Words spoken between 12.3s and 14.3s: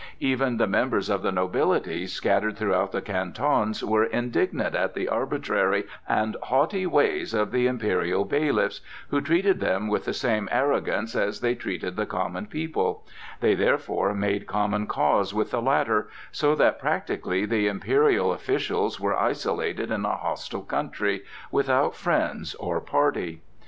people; they therefore